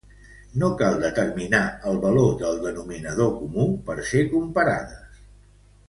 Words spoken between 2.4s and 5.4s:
del denominador comú per ser comparades.